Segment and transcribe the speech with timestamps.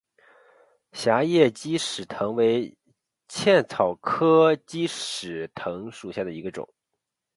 [0.93, 2.75] 狭叶鸡矢藤为
[3.27, 6.67] 茜草科鸡矢藤属下的一个种。